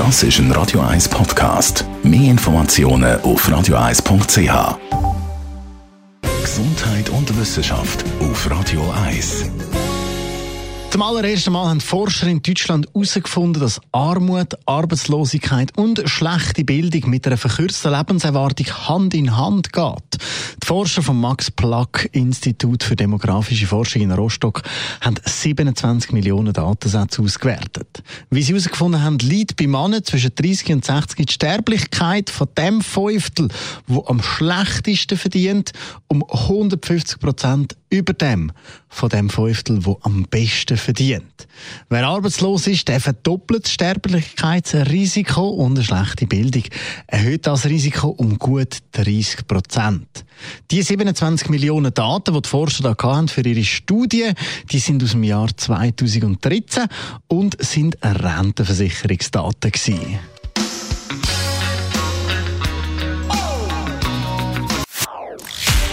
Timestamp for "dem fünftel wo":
32.56-34.04, 39.08-39.98